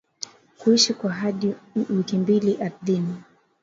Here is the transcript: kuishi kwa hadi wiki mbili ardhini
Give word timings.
kuishi 0.57 0.93
kwa 0.93 1.13
hadi 1.13 1.55
wiki 1.89 2.17
mbili 2.17 2.57
ardhini 2.63 3.15